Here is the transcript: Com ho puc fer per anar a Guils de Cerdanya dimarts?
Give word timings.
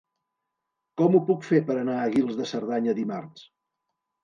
Com 1.01 1.17
ho 1.17 1.21
puc 1.27 1.45
fer 1.51 1.61
per 1.69 1.77
anar 1.83 1.99
a 1.99 2.09
Guils 2.17 2.41
de 2.41 2.49
Cerdanya 2.55 2.99
dimarts? 3.03 3.49